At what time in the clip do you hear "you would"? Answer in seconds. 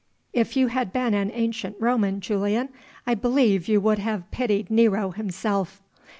3.67-3.99